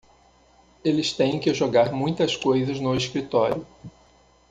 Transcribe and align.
Eles 0.83 1.13
têm 1.13 1.39
que 1.39 1.53
jogar 1.53 1.91
muitas 1.91 2.35
coisas 2.35 2.79
no 2.79 2.95
escritório 2.95 3.63